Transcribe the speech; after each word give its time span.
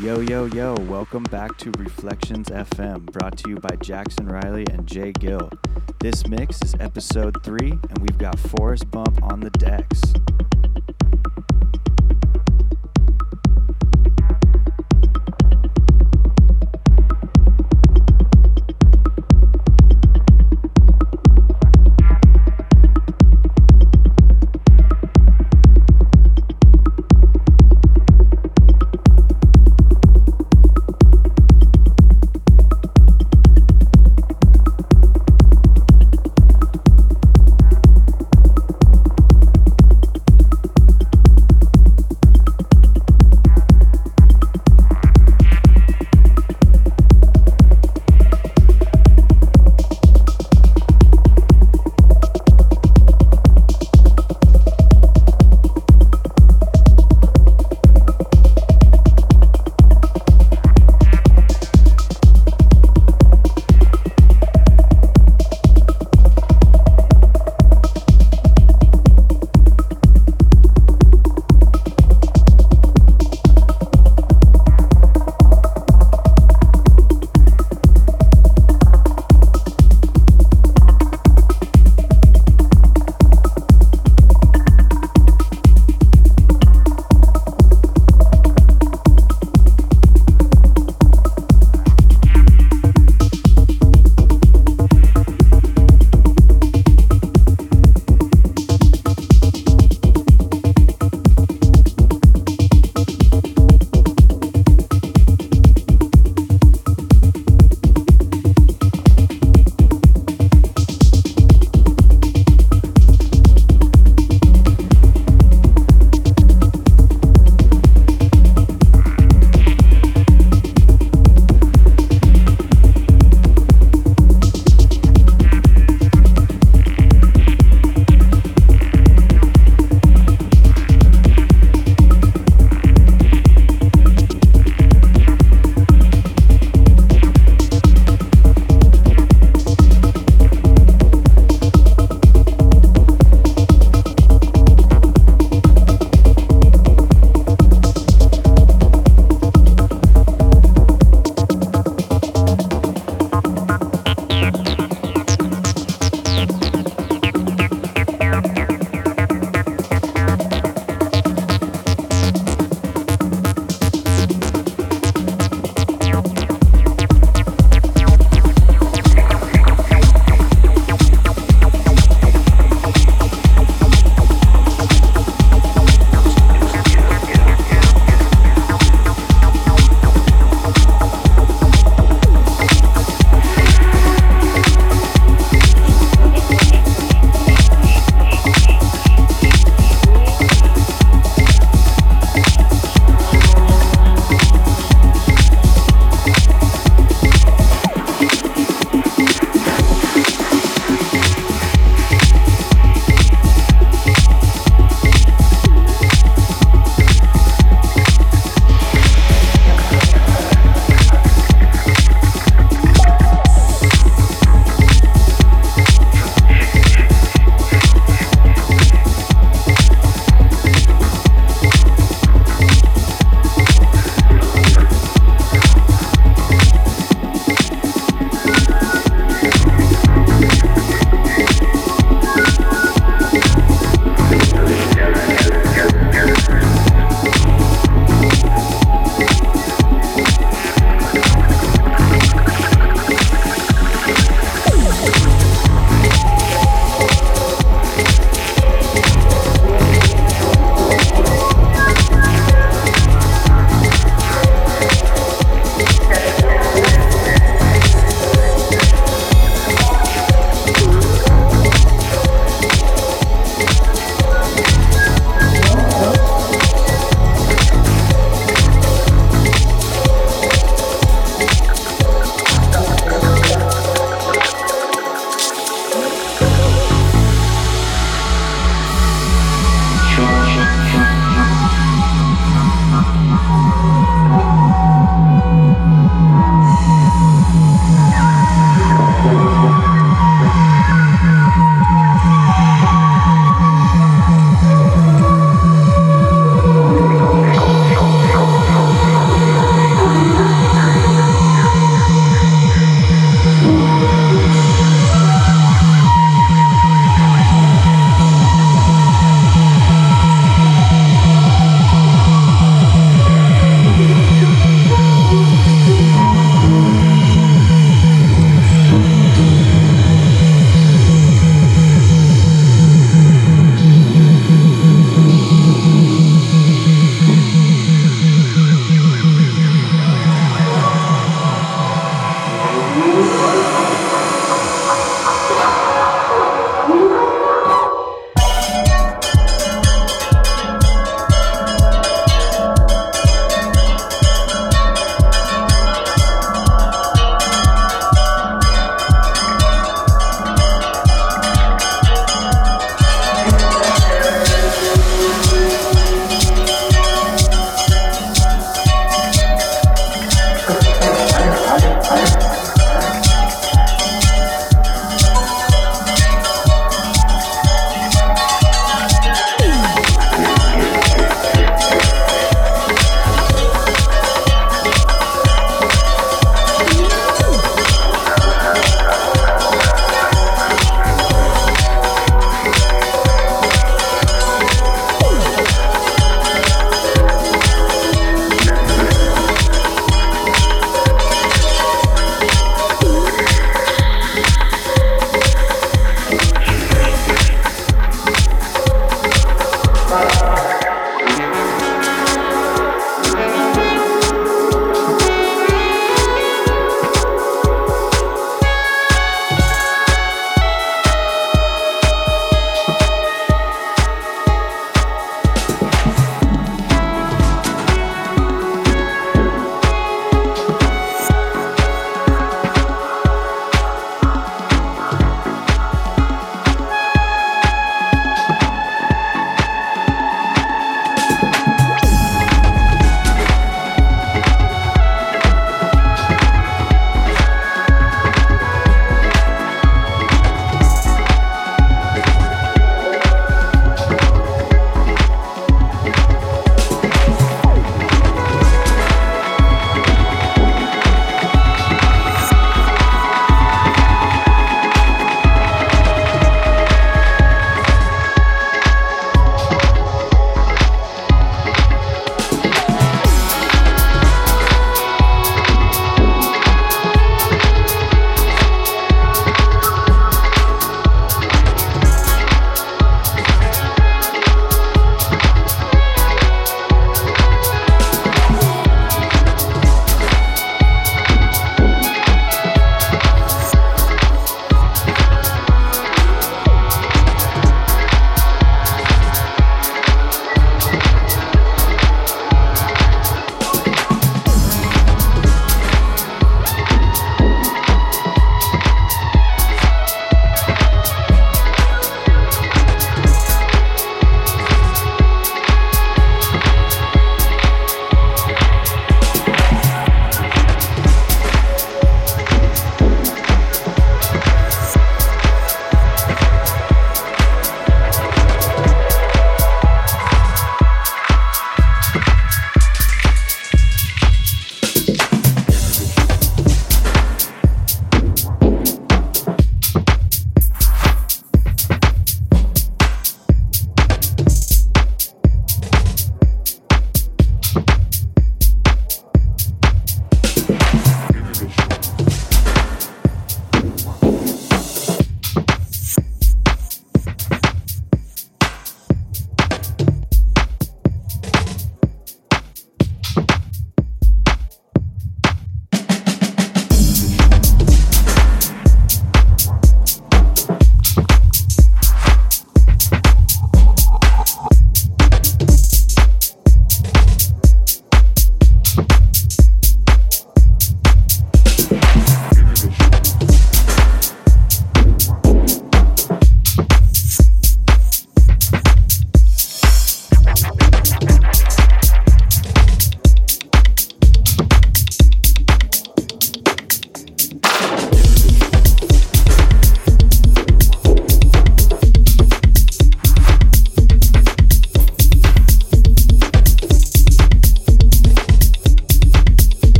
Yo, 0.00 0.20
yo, 0.20 0.46
yo, 0.46 0.74
welcome 0.88 1.24
back 1.24 1.58
to 1.58 1.70
Reflections 1.72 2.48
FM, 2.48 3.04
brought 3.12 3.36
to 3.36 3.50
you 3.50 3.56
by 3.56 3.76
Jackson 3.82 4.26
Riley 4.28 4.64
and 4.72 4.86
Jay 4.86 5.12
Gill. 5.12 5.50
This 5.98 6.26
mix 6.26 6.62
is 6.62 6.74
episode 6.80 7.36
three, 7.44 7.72
and 7.72 7.98
we've 7.98 8.16
got 8.16 8.38
Forest 8.38 8.90
Bump 8.90 9.22
on 9.22 9.40
the 9.40 9.50
decks. 9.50 10.00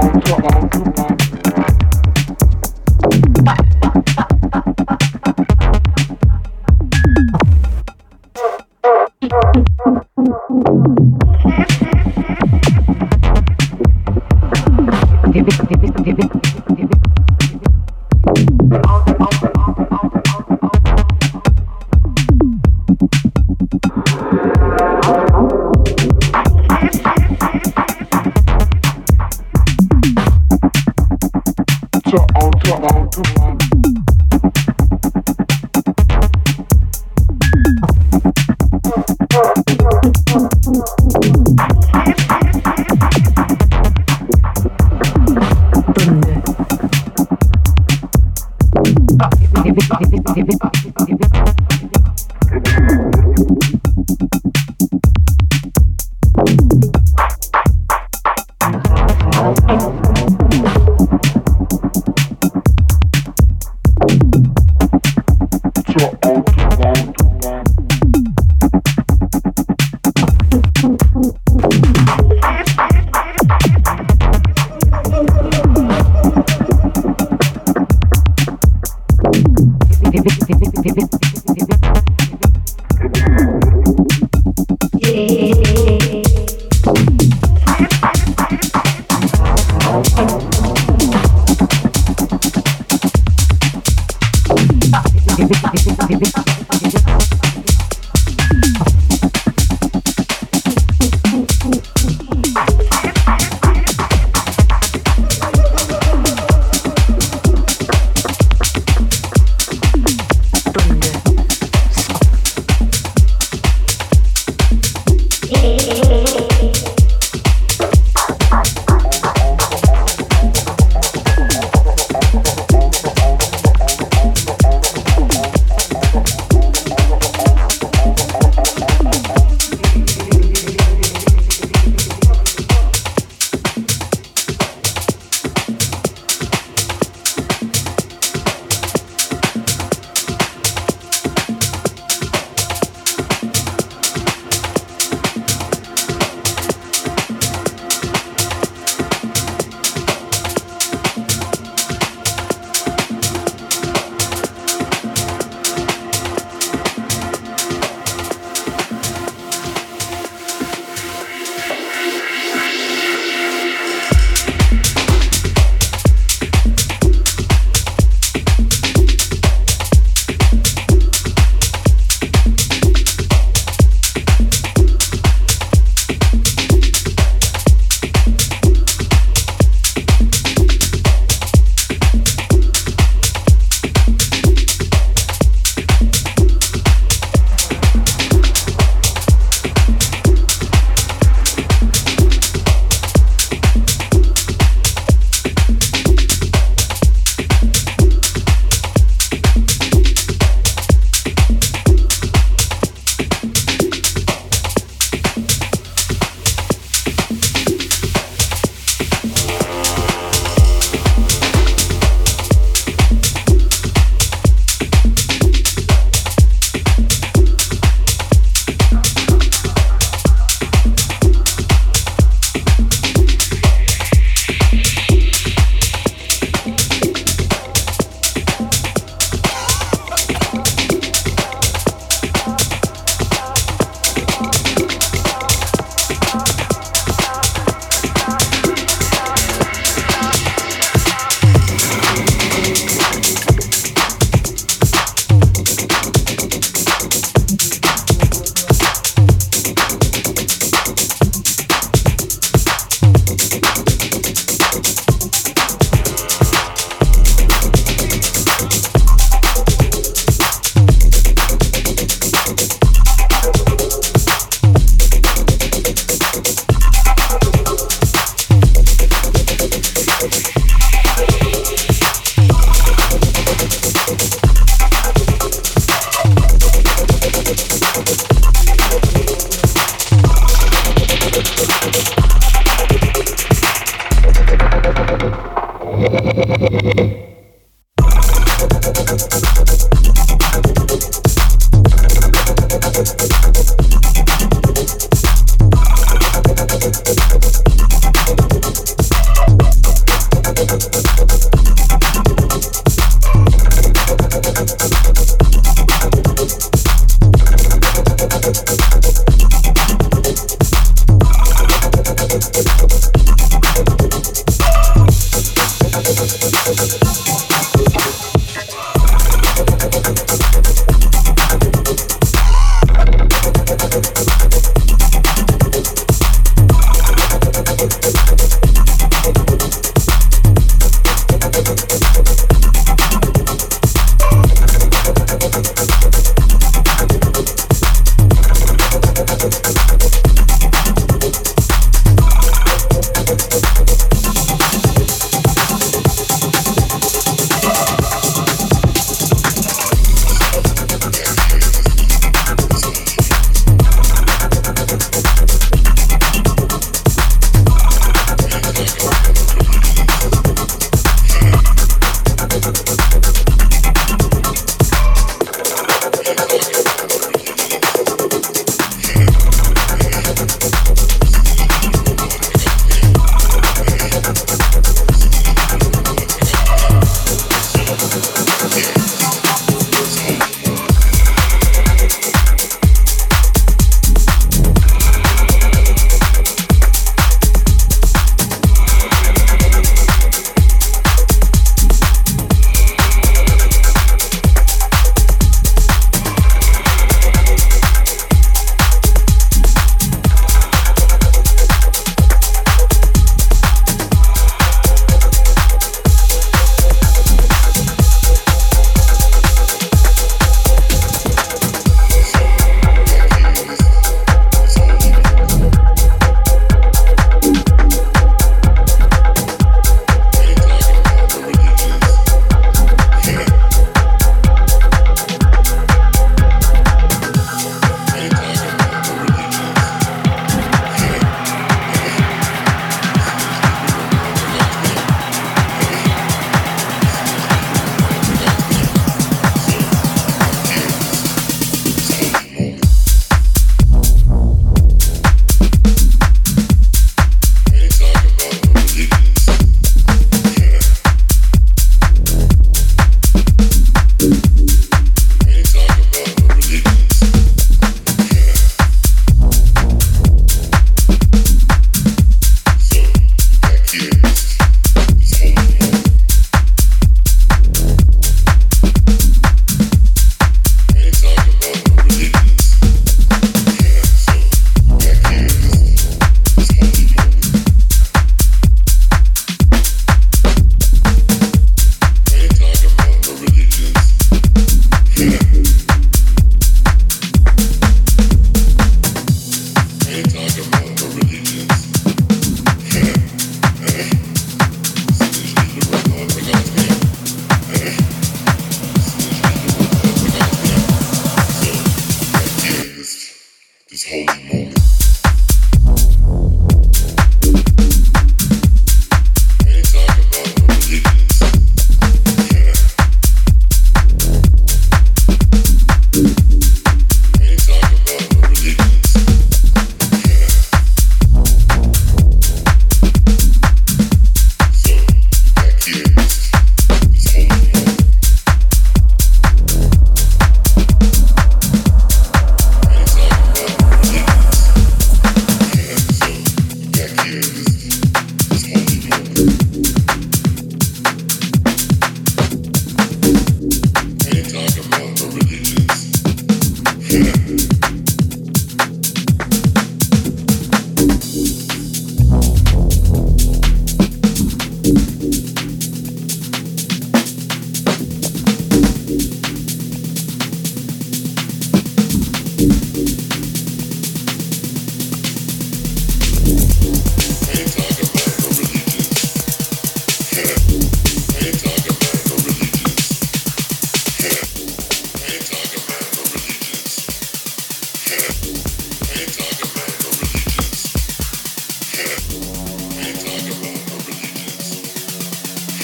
Stunde 0.00 1.17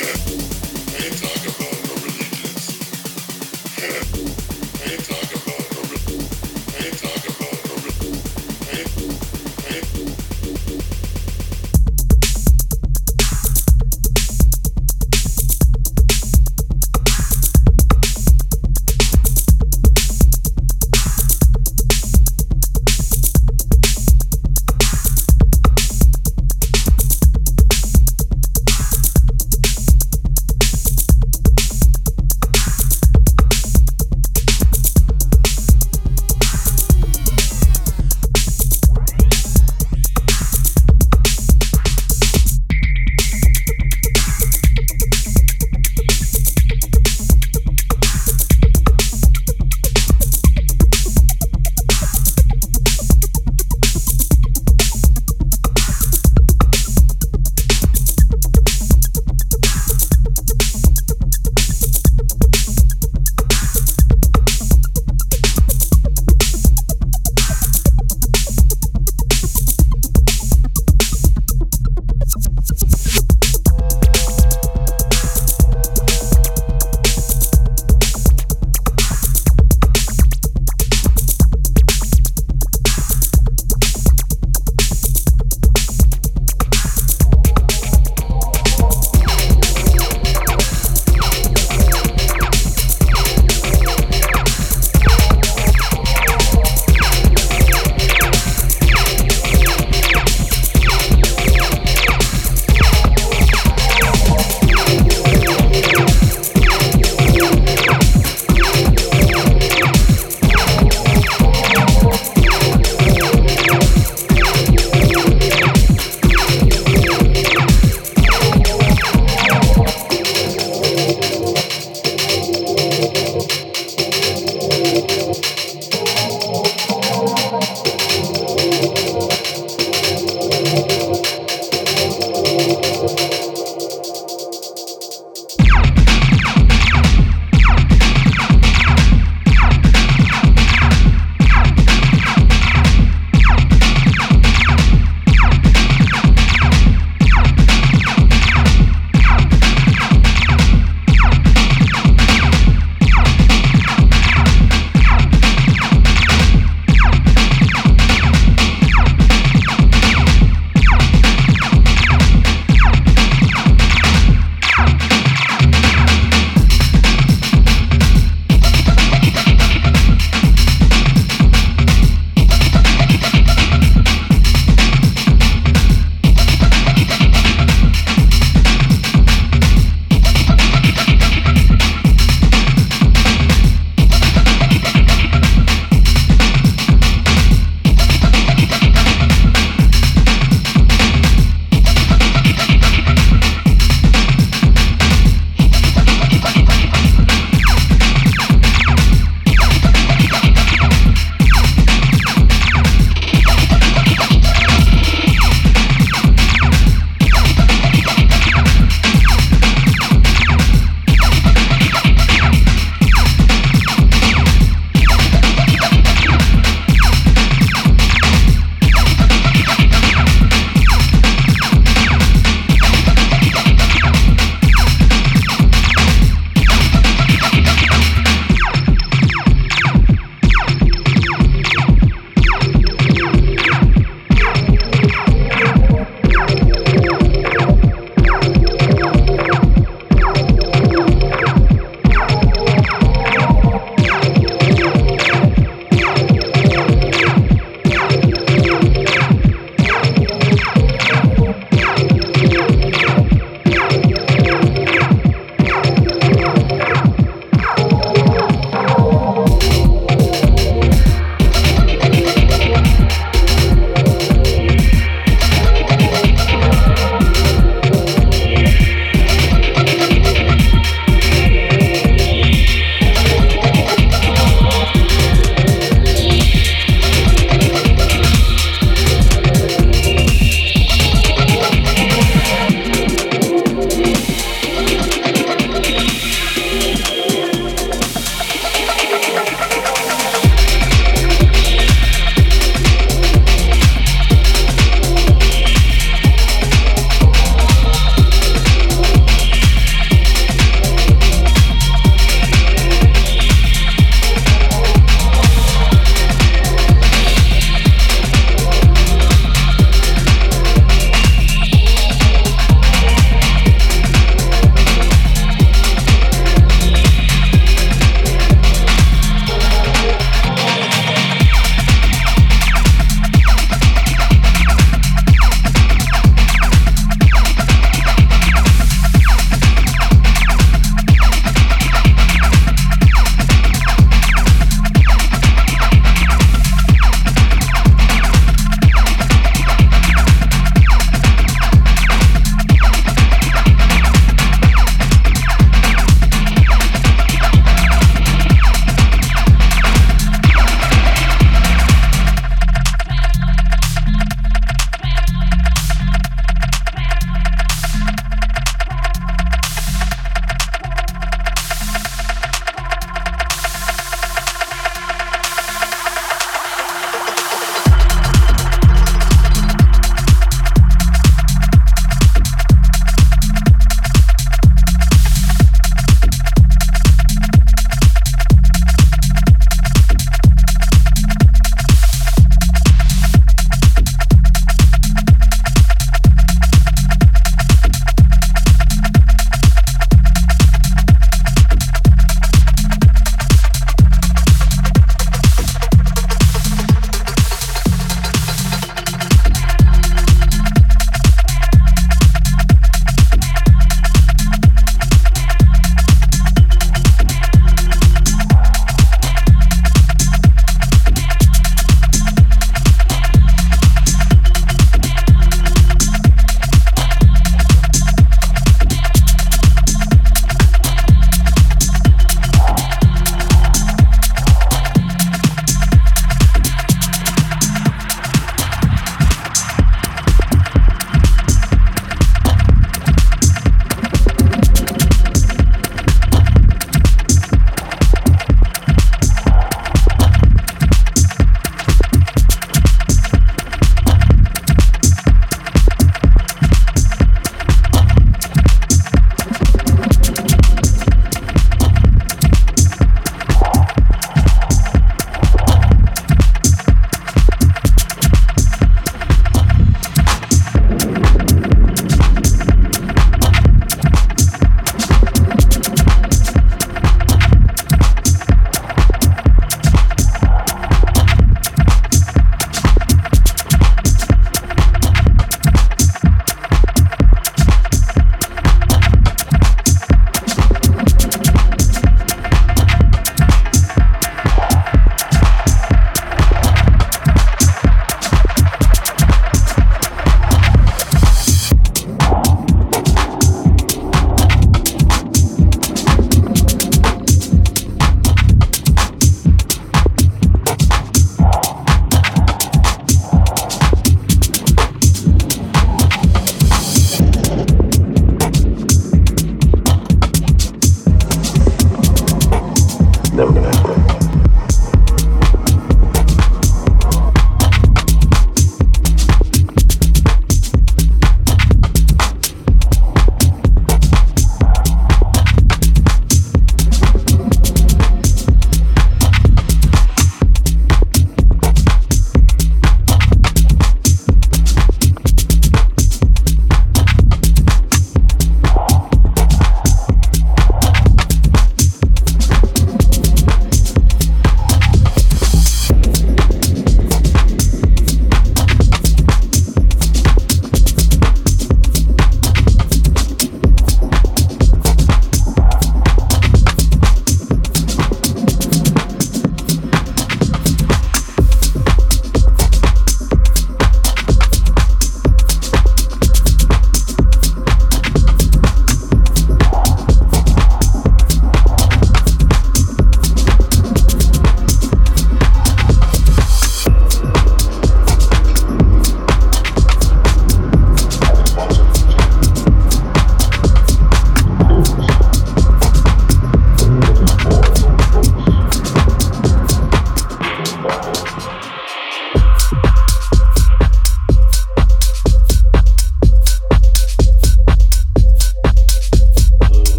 Yeah. 0.00 0.37